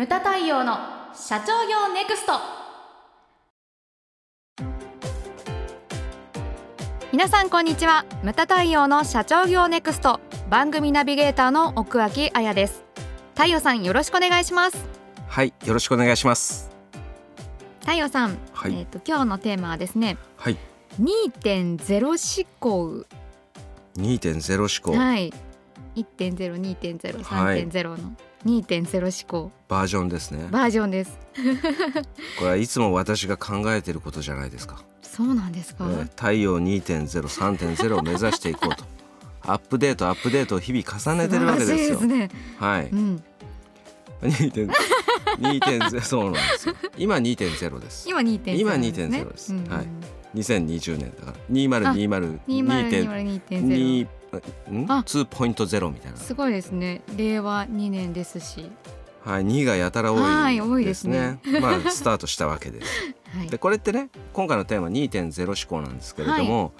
[0.00, 0.78] ムタ太陽の
[1.12, 2.32] 社長業ネクスト。
[7.12, 8.06] 皆さんこんにちは。
[8.22, 10.18] ムタ太陽の社長業ネクスト。
[10.48, 12.82] 番組ナビゲーターの奥脇彩です。
[13.34, 14.86] 太陽さんよろしくお願いします。
[15.28, 16.70] はいよろしくお願いします。
[17.80, 18.74] 太陽さん、はい。
[18.74, 20.56] えっ、と今日のテーマはですねはい。
[20.98, 23.04] 2.0思考。
[23.98, 25.30] 2.0思考、はい
[25.96, 27.68] 1.0、2.0、はい。
[27.68, 29.52] 3.0の2.0思考。
[29.68, 30.48] バージョンですね。
[30.50, 31.18] バージョンです。
[32.38, 38.84] これはいつも私が考えていることじゃないですか、そうなんですか、えー太陽2.0、3.0を目指していこうと。
[39.42, 42.00] アップデートアップデートを日々重ねてるわけですよ。
[42.00, 42.28] ね。
[42.58, 42.88] はい。
[42.90, 43.22] うん。
[44.22, 44.70] 2.0
[45.38, 46.74] 2.0そうなんですよ。
[46.98, 48.08] 今2.0です。
[48.08, 49.22] 今2.0今ですね。
[49.22, 49.54] 2.0です。
[49.54, 49.86] うんはい。
[50.34, 51.32] 2020年だから。
[51.50, 54.86] 2020 2020 2.2 2.0ん？
[54.88, 55.02] あ。
[55.06, 56.18] 2.0みたいな。
[56.18, 57.02] すごいですね。
[57.16, 58.70] 令和2年ですし。
[59.24, 61.38] はい2がやたら多はい多いでいですすね。
[61.60, 62.86] まあスタートしたわけです。
[63.36, 63.48] はい。
[63.48, 66.72] でこれってね今回のテーマ2.0思考なんですけれども、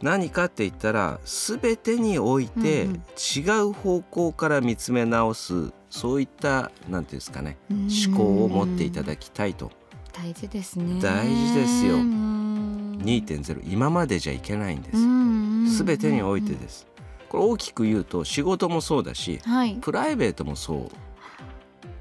[0.00, 3.02] 何かって言ったら全てにおいてうんうん。
[3.16, 9.72] 違う方向から見つめ直すそういったなんていうんですかねうん思考を持っていただきたいと。
[10.12, 11.00] 大事ですね。
[11.02, 11.94] 大事ですよ。
[11.96, 12.98] うん。
[13.02, 15.50] 2.0今までじゃいけないんでうんうんうん。
[15.50, 16.86] す全てにおいてです。
[17.28, 19.74] これ大きく言うと仕事もそうだしはい。
[19.80, 20.78] プライベートもそう。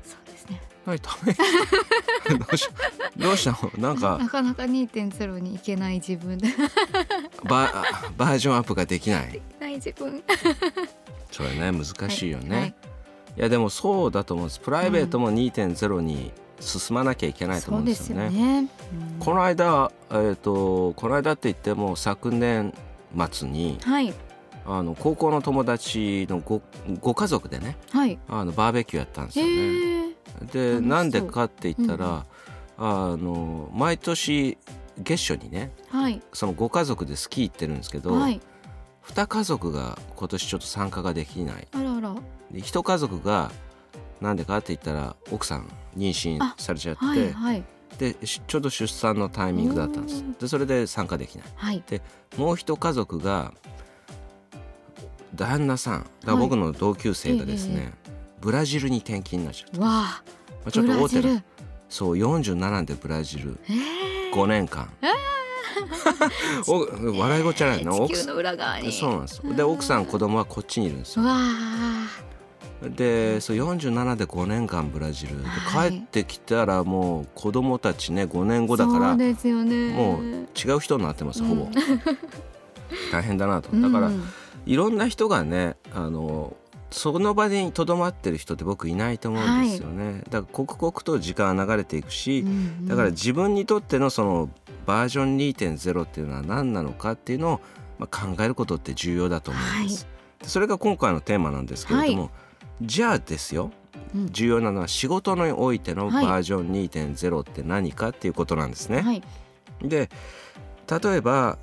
[0.04, 0.62] そうですね。
[0.86, 1.34] はいダメ
[2.38, 2.70] どうし
[3.18, 3.72] どうしたの？
[3.78, 6.38] なんかなかなか2.0に行けない自分。
[6.38, 6.50] で
[7.44, 7.84] バ
[8.18, 9.42] バージョンアップができない。
[9.60, 10.24] ない自分。
[11.32, 12.76] それね難しいよね、はい
[13.38, 14.60] い、やでもそうだと思うんです。
[14.60, 18.30] プライベートも2.0に進まなきゃいけないと思うんですよね。
[18.30, 18.70] そうよね。
[19.20, 22.74] この間、えー、とこの間って言っても昨年
[23.16, 24.14] 末にはい。
[24.66, 26.62] あの高校の友達のご
[27.02, 28.18] ご家族でねはい。
[28.28, 29.48] あのバーベキューやったんですへよ
[30.10, 30.16] ね。
[30.42, 30.46] え
[30.80, 32.26] でなんでかって言ったら、
[32.78, 34.58] あの毎年
[34.98, 36.22] 月初にねはい。
[36.32, 38.40] そのご家族でスキー行ってるんですけど、はい。
[39.08, 41.68] 2家族が今年ちょっと参加ができない。
[41.74, 42.16] あらあら。
[42.52, 43.52] で一家族が
[44.22, 45.68] なんでかって言ったら奥さん
[45.98, 47.64] 妊娠されちゃって、はいはい
[48.12, 50.24] でしちょうど出産のタイミングだったんです。
[50.40, 51.48] でそれで参加できない。
[51.56, 51.84] はい。
[52.38, 53.54] もう一家族が
[55.36, 57.94] 旦那さん僕の同級生がですね、
[58.42, 60.24] ブラジルに転勤になっちゃった、まわあ。
[60.66, 61.44] あ、ちょっと大手な
[61.90, 63.58] そう47でブラジル。
[63.70, 63.74] え
[64.30, 64.34] え。
[64.34, 64.92] 5年間。
[66.68, 67.96] お笑いごっちゃないの？
[68.04, 68.90] 奥さ地球の裏側に。
[68.90, 69.42] んそうなんです。
[69.46, 71.24] よで奥さん子供はこっちにいるんですよ
[72.90, 75.42] でそう47で5年間ブラジル。
[75.42, 75.92] ではい。
[75.92, 79.94] 帰ってきたらもう子供たちね5年後だからそうですよね。
[79.94, 81.72] もう違う人になってますほぼ、う ん
[83.12, 83.70] 大変だなと。
[83.76, 84.24] だから、うん。
[84.66, 86.56] いろんな人がねあの
[86.94, 94.50] その場にとどまってる人って僕いないと思うんですよね、だから刻々と時間は流れていくし、うんだから自分にとってのその
[94.86, 97.62] バージョン2.0っていうのは何なのかっていうのを、
[97.98, 100.08] まあ、考えることって重要だと思うんです、
[100.44, 102.30] それが今回のテーマなんですけれども、
[102.82, 103.72] じゃあですよ
[104.16, 104.32] うん。
[104.32, 106.26] 重要なのは仕事においてのはい。
[106.26, 109.02] バージョン2.0って何かっていうことなんですね。
[109.02, 109.24] はい。
[109.82, 110.10] で
[110.90, 111.58] 例えば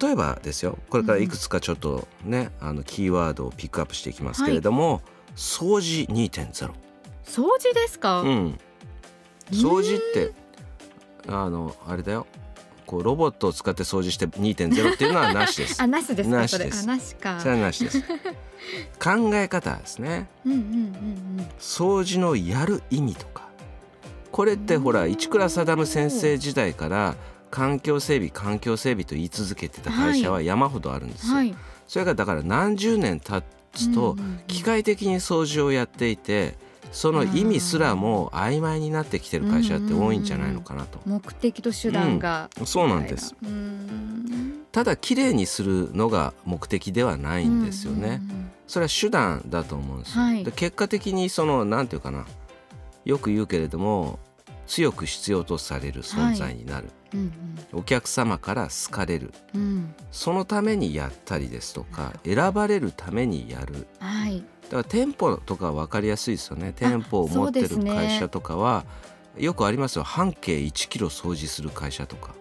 [0.00, 5.02] 例えばですよこれからいくつかちょっとね、あのキーワードをピックアップしていきますけれども、
[5.34, 6.70] 掃除2.0、
[7.24, 8.20] 掃除ですか？
[8.22, 8.58] うん、
[9.50, 10.32] 掃除って
[11.28, 12.26] あのあれだよ
[12.92, 15.80] こうロボットを使って掃除して2.0っていうのはなしです。
[15.82, 16.86] あなしですかなしです。
[16.86, 17.40] なしか。
[17.40, 18.02] それはなしです。
[18.02, 20.28] 考え方ですね。
[20.44, 23.48] うんうんうん掃除のやる意味とか。
[24.30, 25.10] これってほらうん。
[25.12, 27.16] 市倉定先生時代から
[27.50, 31.32] 環境整備環境整備と言い続けてた会社は山ほどあるんですよ。
[31.32, 31.54] うんはい。
[31.88, 33.42] それがだから何十年経
[33.72, 34.40] つとうんうんうん。
[34.48, 36.58] 機械的に掃除をやっていて
[36.92, 41.00] その意味すらも曖昧になってきてる会社って多いんじゃないのかなと。
[41.06, 43.34] 目的と手段が、そうなんです。
[44.70, 48.20] ただ綺麗にするのが目的ではないんですよね。
[48.22, 50.22] うんうんそれは手段だと思うんですよ。
[50.22, 50.44] はい。
[50.44, 52.24] で結果的にそのなんていうかな。
[53.04, 54.18] よく言うけれども
[54.66, 57.32] 強く必要とされる存在になる、うん
[57.72, 59.34] お客様から好かれる。
[59.54, 59.60] うん。
[59.60, 63.86] うんそのためにやったりですとか選ばれるためにやる。
[63.98, 64.40] はい。
[64.40, 66.72] だから店舗とか分かりやすいですよね。
[66.74, 68.84] 店舗を持ってる会社とかは、
[69.38, 70.02] よくありますよ。
[70.02, 72.34] 半径1キロ掃除する会社とか。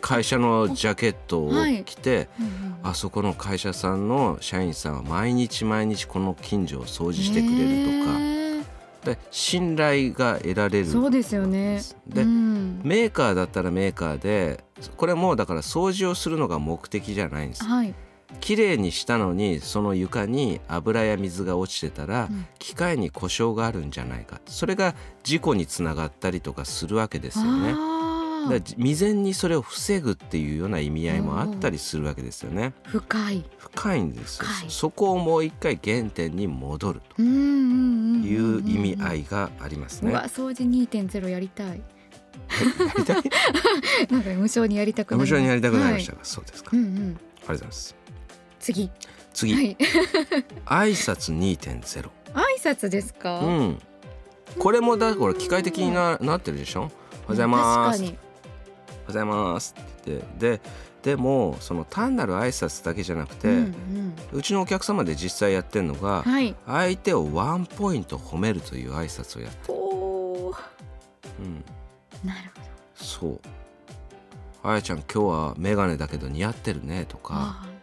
[0.00, 1.52] 会社のジャケットを
[1.84, 8.18] 着て、うんうんあそこの会社さんの社員さんは毎日毎日この近所を掃除してくれるとか。
[8.20, 10.86] へで信頼が得られる。
[10.86, 11.80] ーそうですよね。
[12.06, 12.82] で、うん。
[12.84, 14.62] メーカーだったらメーカーで
[14.98, 17.64] これもだから掃除をするのが目的じゃないんです。
[17.64, 17.94] はい
[18.40, 22.46] 綺麗にしたのにその床に油や水が落ちてたら、うん。
[22.58, 24.40] 機械に故障があるんじゃないか。
[24.46, 27.74] それが事故につながったりとかするわけですよね。
[28.48, 32.74] だ未然にそれを防ぐっていうような意味合いもあったりするわけですよね。
[32.84, 33.44] 深い。
[33.58, 34.46] 深いんですよ。
[34.68, 40.12] そこをもう一回原点に戻るという意味合いいがありますね。
[40.14, 41.68] 掃除2.0やりたい。
[41.68, 41.74] や
[42.98, 43.22] りたい？
[44.10, 45.32] なんか無償にやりたくなります。
[45.32, 46.12] 無償にやりたくなりました。
[46.12, 46.76] はが、そうですか。
[46.76, 46.92] い、うんうん。
[46.92, 48.03] ありがとうございます。
[48.64, 48.90] 次
[49.34, 49.76] 次、はい
[50.64, 52.08] 挨拶2.0。
[52.32, 53.78] 挨拶ですか、うん。
[54.58, 56.80] これもだから機械的にななってるでしょ？
[56.80, 56.92] おはよ
[57.26, 58.00] うございます。
[58.00, 60.60] おはようございますってで
[61.02, 69.78] でもその単なる挨拶だけじゃなくて、に、ううんうん、ちのお客様で実際やってるのが、はい相手をワンポイント褒めるという挨拶をやってる。
[71.40, 71.64] うん。
[72.24, 73.40] なるほどそう。
[74.62, 77.73] あやちゃん今日はメガネだけど似合ってるねとかあ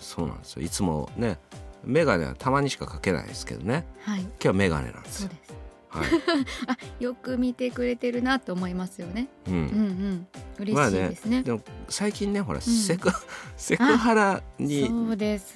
[0.00, 0.62] そうなんですよ。
[0.62, 1.38] いつもね
[1.84, 3.86] メガネはたまにしかかけないですけどね。
[4.06, 4.20] ーはい。
[4.20, 5.30] 今日はメガネなんですよ。
[5.30, 5.60] そうです。
[5.90, 6.06] はい、
[6.68, 9.28] あよく見てくれてるなと思いますよね。
[9.48, 10.26] ううんん、うん。
[10.60, 13.10] 嬉しいですね,、でも最近ねほら、セク
[13.56, 14.90] セクハラに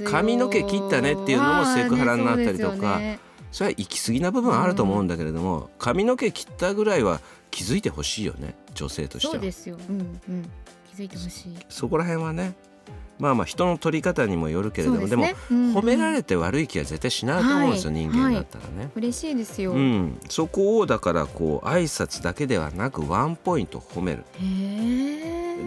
[0.06, 3.18] 髪の毛切ったねっていうのもセクハラになったりとかねそね
[3.52, 7.20] それは行き過ぎな部分あると思うんだけれども、髪の毛切ったぐらいは
[7.50, 10.50] 気づいてほしいよね女性としてはそうですようんうん
[10.90, 12.54] 気づいてほしいそこら辺はね
[13.18, 18.00] まあまあ人の取り方にもよるけれどもで,、も褒められて悪い気は絶対しないと思うんですよ、はい。
[18.00, 18.90] 人間だったらね。
[18.96, 24.24] 嬉しいですよ、うん、そこをだからこう挨拶だけではなくワンポイント褒める。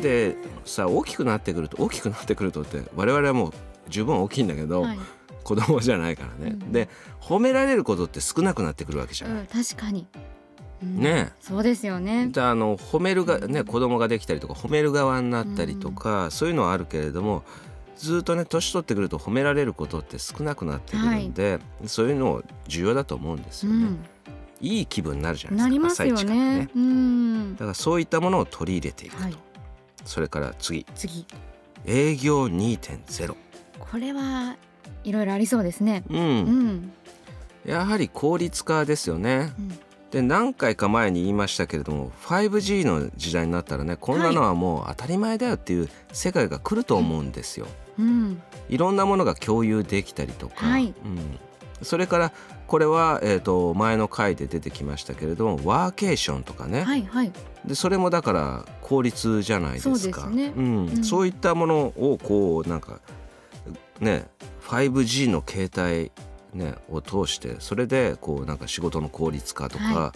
[0.01, 0.35] で
[0.65, 3.53] さ大きくなってくると大きくなってくるとって我々はもう
[3.87, 4.99] 十分大きいんだけど、はい。
[5.43, 6.57] 子供じゃないからね。
[6.61, 6.89] うんで
[7.21, 9.41] 褒められることって少なくなってくるわけじゃない。
[9.41, 10.37] うん、確かに、うん
[10.81, 11.31] ね。
[11.41, 12.27] そうですよね。
[12.27, 17.44] であの褒めるがね子供ができたりとか褒める側になったりとか、そういうのはあるけれども
[17.95, 23.85] ずっとね年取ってくると褒められることって少なくなってくるんで、そういうの重要だと思うんですよね。
[23.85, 24.00] うん、
[24.62, 26.69] いい気分になるじゃなないりですかますよ朝一からね。
[26.75, 27.53] うん。
[27.56, 29.38] だからそういったものを取り入れていくと、はい。
[30.06, 30.85] それから次。
[30.95, 31.25] 次。
[31.85, 33.35] 営業2.0
[33.79, 34.57] これは
[35.03, 36.03] いろいろありそうですね。
[36.09, 36.91] うん、うん、
[37.65, 39.53] やはり効率化ですよね。
[39.57, 39.79] うん、
[40.12, 47.68] で何回か前に言いましたけれども 5G の時代になったらねこんなのはもう当たり前だよっていう世界が来ると思うんですよ、
[48.00, 50.94] うん、いろんなものが共有できたりとか、はい。
[51.04, 51.39] うん、
[51.81, 52.31] それから
[52.68, 57.31] これは、えー、と前の回で出てきましたけれどもワーケーションとかね、はいはい。
[57.65, 59.98] でそれもだから効率じゃないですか。
[59.98, 60.53] そうですね。
[60.56, 60.86] うん。
[60.88, 61.03] うん。
[61.03, 63.00] そういったものをこうなんか
[64.00, 64.25] ね
[64.68, 66.12] 5G の携帯、
[66.57, 70.13] ね、を通してそれでこうなんか仕事の効率化とか、は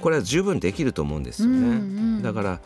[0.00, 1.56] これは十分できると思うんですよね。
[1.56, 1.72] うんう
[2.18, 2.60] んだから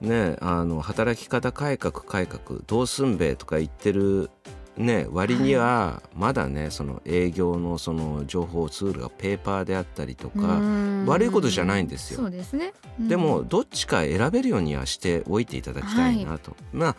[0.00, 4.30] ねあの働き方改革改革どうすんべとか言ってる
[4.78, 11.06] ね割にはまだねその営業のその情報ツールがペーパーであったりとか、うん。
[11.06, 12.20] 悪いことじゃないんですよ。
[12.20, 13.08] そうですね、うん。
[13.08, 16.96] でもどっちか選べるようにはしておいていただきたいなと、まあ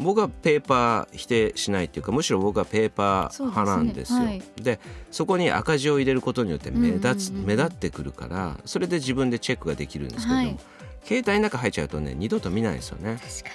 [0.00, 4.18] 僕はペーパー否定しないっていうかむしろ僕はペーパー派なんですよ。
[4.18, 4.80] そうですねで
[5.10, 10.56] そこに赤字を入れることによって目立つ、目立ってくるからそれで自分でチェックができるんですけども、はい。
[11.04, 13.18] 携帯の中入っちゃうとね二度と見ないんですよね。
[13.20, 13.50] 確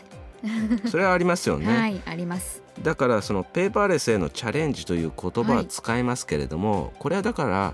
[0.83, 1.75] かそれはありますよに、ね。
[1.75, 2.61] はいあります。
[2.83, 7.73] だからそのペーパーレスへのチャレンジという言葉は使いますけれども、これはだから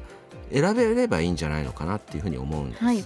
[0.52, 2.84] 選べればいいんじゃないのかなっていうふうに思うんです。
[2.84, 3.04] はい。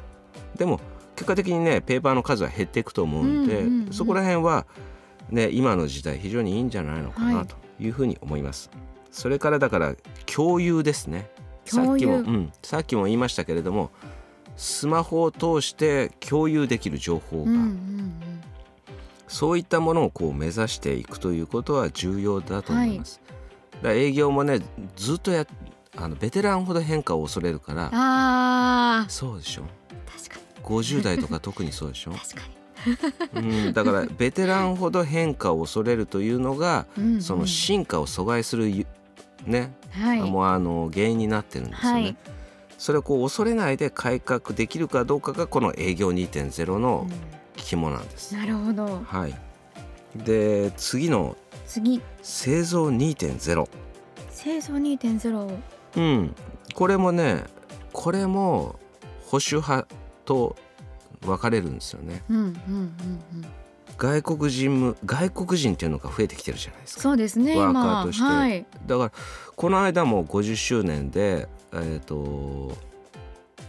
[0.57, 0.79] でも
[1.15, 4.65] 結果的にねペーパーの数は減っていくと思うんで、そこら辺は
[5.29, 7.45] ね今の時代非常にいいんじゃないのかはない。
[7.45, 8.69] というふうに思います。
[9.11, 11.29] それからだから共有ですね。
[11.65, 13.89] さっきも、うん、さっきも言いましたけれども
[14.55, 18.13] スマホを通して共有できる情報が、うんうんうん。
[19.27, 23.21] そういったものをこう目指していくということは重要だと思います。
[23.75, 24.59] だから営業もね
[24.95, 25.45] ずっとや
[25.97, 27.89] あのベテランほど変化を恐れるから。
[27.93, 29.63] あそうでしょ。
[29.63, 32.11] ー確か50代とか特にそうでしょ。
[32.11, 32.41] に確か
[33.35, 38.87] うん、だからベテランほど変化を恐れるというのが、に、うんうんその進化を阻害するゆ
[39.45, 42.01] ね、はいもうあの原因になってるんですよね。
[42.01, 42.17] はい
[42.77, 47.07] それをこう恐れないで改革できるかどうかがこの営業2.0の
[47.55, 48.35] 肝なんです。
[48.35, 49.33] なるほどはい。
[50.15, 53.67] で次の次製造2.0。
[54.29, 55.57] 製造2.0
[55.97, 56.35] うん、
[56.73, 57.45] これもね
[57.93, 58.75] これも
[59.25, 59.87] 保守派
[60.25, 60.57] と
[61.25, 62.23] 分かれるんですよね。
[62.29, 62.93] うんうんうんうん。
[63.97, 67.01] 外国人む外国人っていうのが増えてきてるじゃないですか。
[67.01, 68.23] そうですねワーカ今ーとして。
[68.23, 68.65] はい。
[68.85, 69.11] だから
[69.55, 72.15] この間も50周年で、えー、と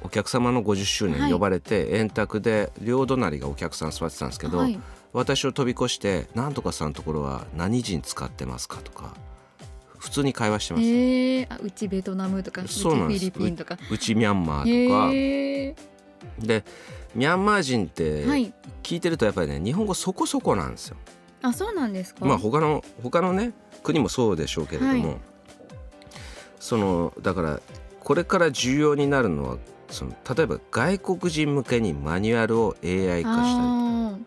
[0.02, 1.20] お客様の50周はい。
[1.20, 4.78] 年呼ばれて、円卓で両隣がお客さん座ってたんですけど、はい。
[5.12, 9.14] 私を飛び越して「なんとかさんのところは何人使ってますか?」とか
[9.98, 13.24] 普通に会話してます、えー、あうちベトナムとかうちフそうなんです。
[13.24, 13.78] ィリピンとか。
[13.90, 15.74] うちミャンマーとか、へ
[16.38, 16.64] で
[17.16, 18.24] ミャンマー人って
[18.82, 20.96] 聞いてるとやっぱりね日本語そこそこなんですよ。
[21.42, 22.24] あそうなんですか？
[22.24, 25.18] まあ他の他のね国もそうでしょうけれども、はい。
[26.60, 27.60] そのだから
[28.00, 29.56] これから重要になるのは
[29.90, 34.18] その例えば外国人向けにマニュアルを AI 化したあ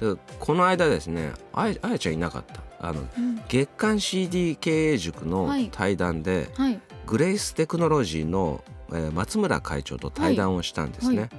[0.00, 2.60] りでこの間ですねあやあやちゃんいなかった。
[2.78, 3.40] あのーうん。
[3.48, 5.68] 月刊 CD 経営塾のはい。
[5.70, 6.80] 対談で、はい。
[7.06, 11.20] グレイステクノロジーの、えー松村会長と対談をしたんですね。
[11.20, 11.30] はい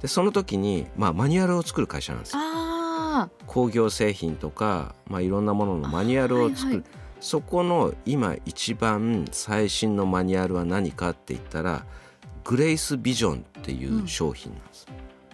[0.00, 2.40] でその時に、まあ、マニュアルを作る会社なんですよ。
[2.40, 6.76] あ工業製品とか、まあ、いろんなもののマニュアルを作る、はい。
[6.76, 6.84] はい
[7.20, 11.84] そこの今一番最新のマニュアルは何かって言ったら
[12.44, 14.86] グレイスビジョンっていう商品なんです、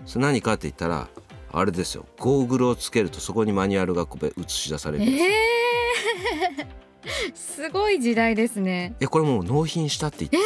[0.06, 1.08] それ何かって言ったら
[1.52, 2.06] あれですよ。
[2.18, 5.30] ゴーグルをつけるとそこにマニュアルが映し出されーるんですよ。
[7.04, 8.96] えー、 すごい時代ですね。
[8.98, 10.38] えこれもう納品したって言って、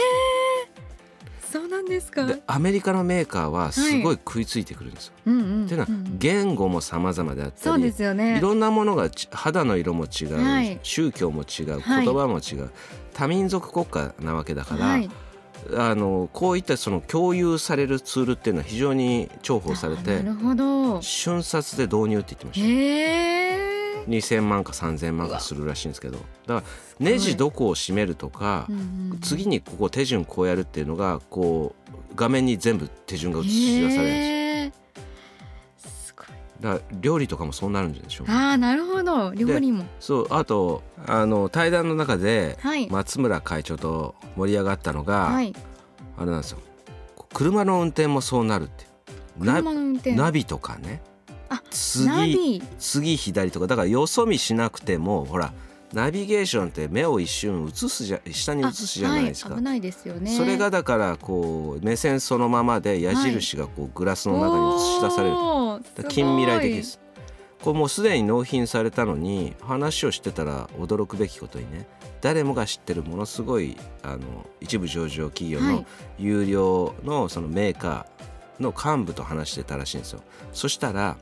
[1.51, 2.27] そうなんですか。
[2.27, 5.13] でアメリカのメーカーはすごい食いついてくるんですよ。
[5.27, 8.39] うんうんっていうのはうん言語も様々であったそうりですよね。
[8.39, 10.79] いろんなものがち肌の色も違う、はい。
[10.83, 12.07] 宗教も違う言はい。
[12.07, 12.71] 葉も違う、
[13.15, 15.11] 多民族国家なわけだから、はい。
[15.77, 21.03] あのこういったその共有されるツールっていうのは非常に重宝されあてなるほど。
[21.03, 23.68] 瞬殺で導入って言ってました。
[24.15, 26.19] へえ2000万か3000万かするらしいんですけど。
[26.47, 26.63] だから
[26.99, 28.67] ネジどこを締めるとか、
[29.23, 34.79] 次にここ手順こうやるっていうのがこう画面に全部手順が映し出されるんですよ。
[36.61, 39.33] だから料理とかもそうなるんでしょうああなるほど。
[39.33, 39.85] 料理も。
[40.01, 42.89] そうあとあの対談の中ではい。
[42.91, 45.55] 松村会長と盛り上がったのが、はい。
[46.17, 46.59] あれなんですよ。
[47.33, 48.87] 車の運転もそうなるって
[49.39, 50.15] な車の運転。
[50.15, 51.01] ナビとかね
[51.71, 52.63] 次ビ。
[52.79, 55.53] 次左とかだからよそ見しなくてもほら
[55.93, 60.37] ナビゲーションって目を一瞬映すじゃ下に映すじゃないですか、はい、危ないですよね。
[60.37, 67.01] それがだからこう目線そのままで矢印がこうグラスの中に映し出される、おーだから近未来的です。
[67.63, 71.87] これもうすでに納品されたのに話をしてたら驚くべきことにね
[72.21, 75.87] 誰もが知ってるものすごいあの一部上場企業のはい。
[76.19, 78.07] 有料のそのメーカー
[78.61, 80.23] の幹部と話してたらしいんですよ。
[80.53, 81.17] そしたら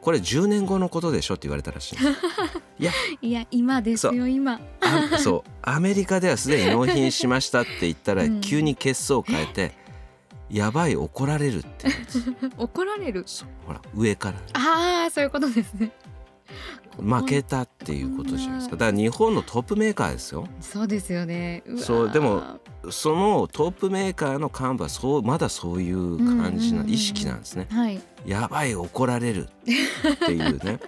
[0.00, 2.08] これ10年後のことでしょって言われたらしいんです。
[2.08, 2.14] よ
[2.78, 4.60] いやいや今ですよ今。
[4.80, 5.50] あそう。
[5.62, 8.40] アメリカではすでに納品しましたって言ったらうん。
[8.40, 9.72] 急に血相を変えて、
[10.48, 11.88] やばい怒られるって
[12.56, 13.24] 怒られる？
[13.66, 14.38] ほら上から。
[14.54, 15.90] ああそういうことですね。
[17.00, 18.76] 負けたっていうことじゃないですか。
[18.76, 20.46] だから日本のトップメーカーですよ。
[20.60, 21.62] そうですよね。
[21.76, 27.66] そうでもそのトップメーカーの幹部はそうまだそういう感じな意識なんですね。
[27.70, 28.00] はい。
[28.24, 30.78] やばい怒られるっていうね。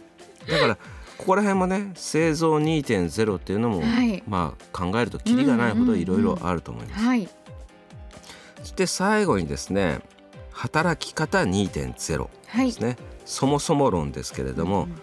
[0.48, 0.76] だから
[1.16, 4.22] ここら辺もね製造2.0っていうのも、はい。
[4.28, 7.04] まあ考えるとキリがないほどいろいろあると思います。
[7.04, 7.28] はい。
[8.76, 10.00] で最後にですね
[10.52, 12.96] 働き方2.0はいですね。
[13.24, 15.02] そもそも論ですけれども、うん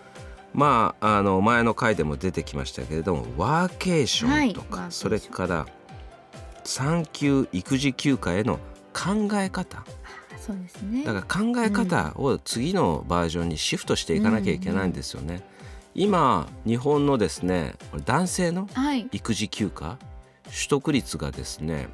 [0.56, 4.92] まああの前の回でも出てきましたけれどもワーケーションとか、はい。
[4.92, 5.66] それから
[6.66, 8.60] 産休育児休暇への
[8.94, 9.86] 考え方。
[10.40, 11.04] そうですね。
[11.04, 15.42] だから考え方を次のバージョンにシフトしていかなきゃいけないんですよね。
[15.94, 19.08] 今日本のですね男性のはい。
[19.12, 19.98] 育児休暇
[20.46, 21.88] 取得率がですね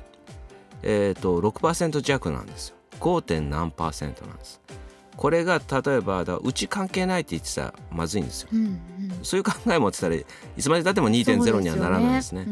[0.84, 2.75] えー、と6%弱なんですよ。
[3.00, 3.42] 5.
[3.42, 4.62] 何パーセントなんです。
[5.16, 8.50] これが例えばだうち関係ないって言ってたらまずいんですよ。
[8.51, 8.82] うんうん
[9.24, 10.25] そういう考え持ってたらい
[10.60, 12.46] つまでたっても2.0にはならないですね。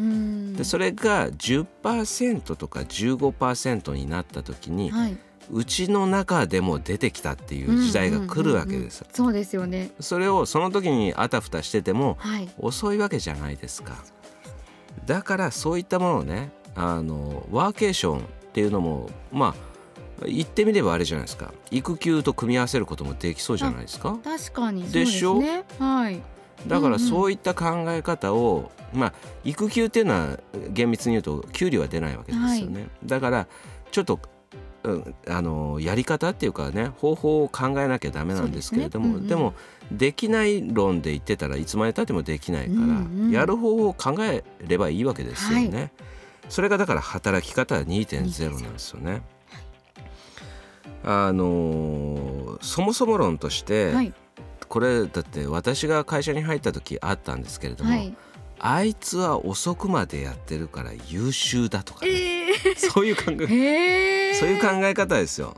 [0.58, 5.18] でそれが10%とか15%になった時に、はい。
[5.52, 9.90] うちの中でも出てきたっていう時代が来るわけですそうですよね。
[10.00, 12.48] それをその時にあたふたしててもはい。
[12.60, 13.94] 遅いわけじゃないですか。
[15.08, 18.22] だからそういったものをねあのワーケーションっ
[18.54, 19.56] ていうのもま
[20.22, 21.52] あ言ってみればあれじゃないですか。
[21.72, 24.20] 育休と組み合わせることもできそうじゃないですか。
[24.24, 25.42] 確かにそうでしょ？
[25.80, 26.22] はい
[26.68, 29.14] だからそういった考え方を、まあ
[29.44, 30.40] 育休っていうのは
[30.72, 33.48] 厳密に言うと給料は出ないわけですよね、だから
[33.92, 34.20] ちょっと、
[34.84, 39.28] うん、あのやり方っていうかね方法を考えなきゃダメなんですけれどもで,、ね。
[39.28, 39.40] うんうん。
[39.40, 39.54] も
[39.92, 43.32] できない論で言ってたらいつまでたってもできないから、うんうん。
[43.32, 45.92] やる方法を考えればいいわけですよね。
[46.50, 49.22] それがだから働き方2.0なんですよね。
[51.04, 54.14] あのそもそも論として、はい
[54.70, 58.16] これだって私が会社に入った時あったんですけれども、はい。
[58.60, 64.32] あいつは遅くまでやってるから優秀だとかね、え そういう考え。
[64.32, 65.56] えそういう考え方ですよ。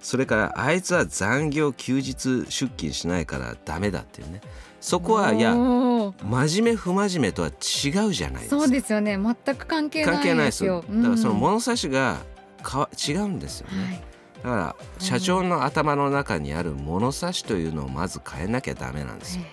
[0.00, 4.40] それからあいつは残業休日出勤しないからダメだっていうね。
[4.80, 8.60] そこはいや真面目不真面目とは違うじゃないですか。
[8.60, 9.18] そうですよね。
[9.18, 10.84] 全く関係ない関係ないでですすよよ。
[10.90, 11.40] だからそのうん。
[11.40, 12.18] 物差しが
[12.62, 14.09] かわ違うんですよね、はい
[14.42, 19.44] だから社長の頭の中にある物差しというのをまず変えなきゃダメなんですよ。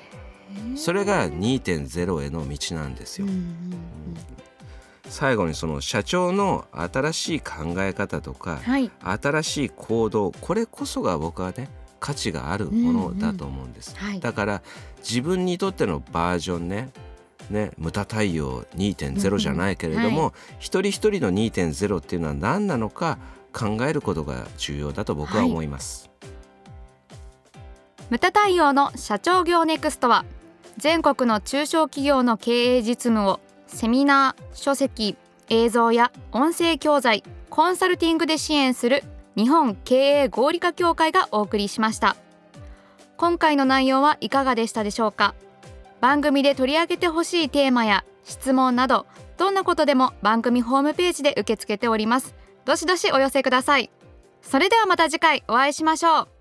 [0.75, 3.27] それが2.0への道なんですよ。
[3.27, 3.87] うんうん
[5.09, 8.91] 最後にその社長の新しい考え方とかうんはい。
[8.99, 14.19] 新しい行動これこそが僕はね価値があるものだと思うんです、はい。
[14.19, 14.61] だから
[14.99, 16.89] 自分にとってのバージョンね
[17.49, 23.17] ね無駄対応2.0じゃないけれども、うんは一人一人の2.0っていうのは何なのか
[23.53, 26.09] 考えることが重要だと僕は思います、
[28.09, 30.25] 無駄対応の社長業ネクストは
[30.77, 35.17] 全国の中小企業の経営実務をセミナー書籍
[35.49, 39.03] 映像や音声教材コンサルティングで支援する
[39.35, 42.15] 日本経営合理化協会がお送りしました。
[43.17, 45.33] 今回の内容はいかがでしたでしょうか？
[46.01, 52.35] 番組で取り上げてほしいテーマや質問などどんなことでも番組ホームページで受け付けております
[52.67, 53.89] どしどしお寄せください。
[54.41, 56.36] それではまた次回お会いしましょう。